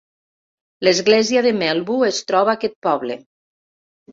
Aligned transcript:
L'església 0.87 1.43
de 1.47 1.51
Melbu 1.59 1.99
es 2.09 2.23
troba 2.33 2.53
a 2.55 2.59
aquest 2.61 2.77
poble. 2.89 3.19